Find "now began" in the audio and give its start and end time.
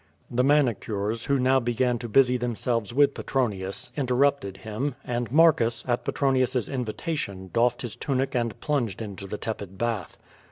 1.37-1.99